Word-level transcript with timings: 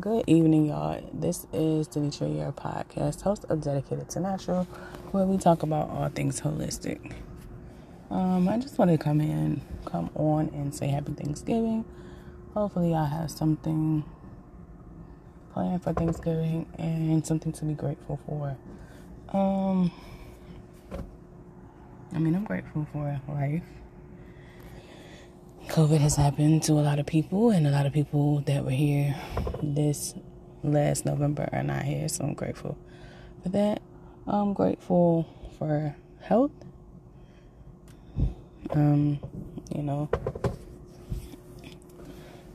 Good 0.00 0.24
evening, 0.26 0.66
y'all. 0.66 1.00
This 1.12 1.46
is 1.52 1.86
Denitra, 1.86 2.36
your 2.36 2.50
podcast 2.50 3.20
host 3.20 3.44
of 3.48 3.60
Dedicated 3.60 4.10
to 4.10 4.18
Natural, 4.18 4.64
where 5.12 5.24
we 5.24 5.38
talk 5.38 5.62
about 5.62 5.88
all 5.88 6.08
things 6.08 6.40
holistic. 6.40 7.12
Um, 8.10 8.48
I 8.48 8.58
just 8.58 8.76
want 8.76 8.90
to 8.90 8.98
come 8.98 9.20
in, 9.20 9.60
come 9.84 10.10
on, 10.16 10.48
and 10.48 10.74
say 10.74 10.88
Happy 10.88 11.12
Thanksgiving. 11.12 11.84
Hopefully, 12.54 12.92
I 12.92 13.06
have 13.06 13.30
something 13.30 14.02
planned 15.52 15.84
for 15.84 15.92
Thanksgiving 15.92 16.66
and 16.76 17.24
something 17.24 17.52
to 17.52 17.64
be 17.64 17.74
grateful 17.74 18.18
for. 18.26 18.56
Um, 19.32 19.92
I 22.12 22.18
mean, 22.18 22.34
I'm 22.34 22.44
grateful 22.44 22.84
for 22.92 23.20
life. 23.28 23.62
COVID 25.68 25.98
has 25.98 26.16
happened 26.16 26.62
to 26.64 26.72
a 26.72 26.84
lot 26.84 26.98
of 26.98 27.06
people, 27.06 27.50
and 27.50 27.66
a 27.66 27.70
lot 27.70 27.86
of 27.86 27.92
people 27.92 28.40
that 28.42 28.64
were 28.64 28.70
here 28.70 29.16
this 29.62 30.14
last 30.62 31.04
November 31.04 31.48
are 31.52 31.62
not 31.62 31.82
here, 31.82 32.08
so 32.08 32.24
I'm 32.24 32.34
grateful 32.34 32.78
for 33.42 33.48
that. 33.50 33.82
I'm 34.26 34.52
grateful 34.52 35.26
for 35.58 35.96
health. 36.20 36.52
Um, 38.70 39.18
you 39.74 39.82
know, 39.82 40.08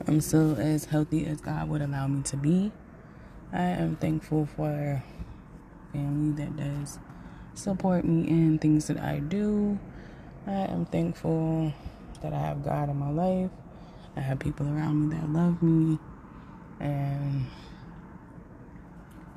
I'm 0.06 0.20
still 0.20 0.58
as 0.58 0.86
healthy 0.86 1.26
as 1.26 1.40
God 1.40 1.68
would 1.68 1.82
allow 1.82 2.06
me 2.06 2.22
to 2.24 2.36
be. 2.36 2.72
I 3.52 3.62
am 3.62 3.96
thankful 3.96 4.46
for 4.46 5.02
family 5.92 6.44
that 6.44 6.56
does 6.56 6.98
support 7.54 8.04
me 8.04 8.26
in 8.28 8.58
things 8.58 8.86
that 8.86 8.98
I 8.98 9.18
do. 9.18 9.78
I 10.46 10.52
am 10.52 10.86
thankful 10.86 11.72
that 12.22 12.32
I 12.32 12.38
have 12.38 12.64
God 12.64 12.88
in 12.88 12.96
my 12.96 13.10
life. 13.10 13.50
I 14.16 14.20
have 14.20 14.38
people 14.38 14.66
around 14.66 15.08
me 15.08 15.16
that 15.16 15.28
love 15.30 15.62
me 15.62 15.98
and 16.80 17.46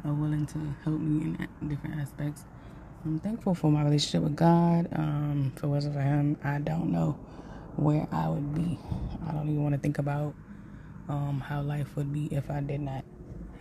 are 0.06 0.14
willing 0.14 0.46
to 0.48 0.60
help 0.84 1.00
me 1.00 1.36
in 1.62 1.68
different 1.70 2.00
aspects. 2.00 2.46
I'm 3.06 3.20
thankful 3.20 3.54
for 3.54 3.72
my 3.72 3.84
relationship 3.84 4.24
with 4.24 4.36
God. 4.36 4.88
Um, 4.94 5.54
if 5.56 5.64
it 5.64 5.68
wasn't 5.68 5.96
for 5.96 6.02
Him, 6.02 6.38
I 6.44 6.60
don't 6.60 6.92
know 6.92 7.18
where 7.76 8.08
I 8.12 8.30
would 8.30 8.54
be. 8.54 8.80
I 9.28 9.32
don't 9.32 9.50
even 9.50 9.64
want 9.64 9.76
to 9.76 9.80
think 9.80 10.00
about 10.00 10.34
um, 11.10 11.42
how 11.46 11.62
life 11.62 11.96
would 11.96 12.14
be 12.14 12.28
if 12.34 12.50
I 12.50 12.62
did 12.62 12.82
not 12.82 13.04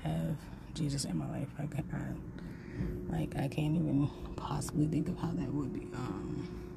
have 0.05 0.37
Jesus 0.75 1.05
in 1.05 1.17
my 1.17 1.29
life. 1.29 1.49
I, 1.59 1.63
I, 1.63 3.17
like 3.17 3.37
I 3.37 3.49
can't 3.49 3.77
even 3.77 4.09
possibly 4.37 4.87
think 4.87 5.09
of 5.09 5.19
how 5.19 5.33
that 5.33 5.53
would 5.53 5.73
be. 5.73 5.87
Um, 5.95 6.72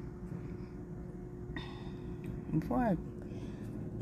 before 2.60 2.78
I, 2.78 2.96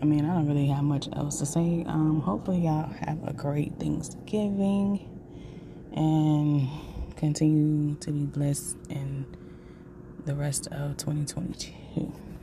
I 0.00 0.04
mean, 0.04 0.24
I 0.24 0.34
don't 0.34 0.46
really 0.46 0.66
have 0.68 0.84
much 0.84 1.08
else 1.12 1.38
to 1.38 1.46
say. 1.46 1.84
Um, 1.86 2.20
hopefully, 2.20 2.60
y'all 2.60 2.90
have 3.06 3.22
a 3.26 3.32
great 3.32 3.78
Thanksgiving 3.78 5.08
and 5.94 6.68
continue 7.16 7.94
to 7.96 8.10
be 8.10 8.26
blessed 8.26 8.76
in 8.90 9.26
the 10.24 10.34
rest 10.34 10.66
of 10.68 10.96
2022. 10.96 12.12